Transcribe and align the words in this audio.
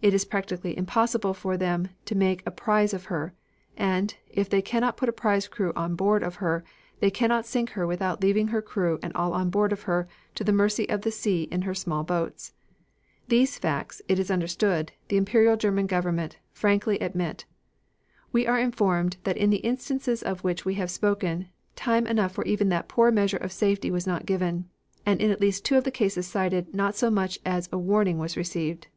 It 0.00 0.12
is 0.12 0.24
practically 0.24 0.76
impossible 0.76 1.34
for 1.34 1.56
them 1.56 1.90
to 2.06 2.16
make 2.16 2.42
a 2.44 2.50
prize 2.50 2.92
of 2.92 3.04
her; 3.04 3.32
and, 3.76 4.12
if 4.28 4.50
they 4.50 4.60
cannot 4.60 4.96
put 4.96 5.08
a 5.08 5.12
prize 5.12 5.46
crew 5.46 5.72
on 5.76 5.94
board 5.94 6.24
of 6.24 6.34
her, 6.42 6.64
they 6.98 7.12
cannot 7.12 7.46
sink 7.46 7.70
her 7.78 7.86
without 7.86 8.20
leaving 8.20 8.48
her 8.48 8.60
crew 8.60 8.98
and 9.04 9.12
all 9.14 9.32
on 9.32 9.50
board 9.50 9.72
of 9.72 9.82
her 9.82 10.08
to 10.34 10.42
the 10.42 10.50
mercy 10.52 10.88
of 10.88 11.02
the 11.02 11.12
sea 11.12 11.44
in 11.44 11.62
her 11.62 11.74
small 11.76 12.02
boats. 12.02 12.54
These 13.28 13.56
facts, 13.56 14.02
it 14.08 14.18
is 14.18 14.32
understood, 14.32 14.90
the 15.06 15.16
Imperial 15.16 15.56
German 15.56 15.86
Government 15.86 16.38
frankly 16.50 16.98
admit. 16.98 17.44
We 18.32 18.48
are 18.48 18.58
informed 18.58 19.18
that 19.22 19.36
in 19.36 19.50
the 19.50 19.58
instances 19.58 20.24
of 20.24 20.42
which 20.42 20.64
we 20.64 20.74
have 20.74 20.90
spoken 20.90 21.50
time 21.76 22.08
enough 22.08 22.32
for 22.32 22.44
even 22.46 22.68
that 22.70 22.88
poor 22.88 23.12
measure 23.12 23.36
of 23.36 23.52
safety 23.52 23.92
was 23.92 24.08
not 24.08 24.26
given, 24.26 24.68
and 25.06 25.20
in 25.22 25.30
at 25.30 25.40
least 25.40 25.64
two 25.64 25.76
of 25.78 25.84
the 25.84 25.92
cases 25.92 26.26
cited 26.26 26.74
not 26.74 26.96
so 26.96 27.12
much 27.12 27.38
as 27.46 27.68
a 27.70 27.78
warning 27.78 28.18
was 28.18 28.36
received. 28.36 28.88